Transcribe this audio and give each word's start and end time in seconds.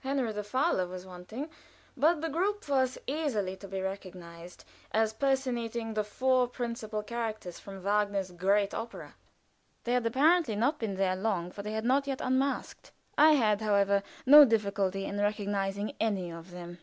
Henry 0.00 0.30
the 0.32 0.44
Fowler 0.44 0.86
was 0.86 1.06
wanting, 1.06 1.48
but 1.96 2.20
the 2.20 2.28
group 2.28 2.68
was 2.68 2.98
easily 3.06 3.56
to 3.56 3.66
be 3.66 3.80
recognized 3.80 4.66
as 4.90 5.14
personating 5.14 5.94
the 5.94 6.04
four 6.04 6.46
principal 6.46 7.02
characters 7.02 7.58
from 7.58 7.80
Wagner's 7.82 8.32
great 8.32 8.74
opera. 8.74 9.14
They 9.84 9.94
had 9.94 10.04
apparently 10.04 10.56
not 10.56 10.78
been 10.78 10.96
there 10.96 11.16
long, 11.16 11.50
for 11.52 11.62
they 11.62 11.72
had 11.72 11.86
not 11.86 12.06
yet 12.06 12.20
unmasked. 12.20 12.92
I 13.16 13.32
had, 13.32 13.62
however, 13.62 14.02
no 14.26 14.44
difficulty 14.44 15.06
in 15.06 15.18
recognizing 15.18 15.94
any 15.98 16.30
of 16.30 16.50
them. 16.50 16.80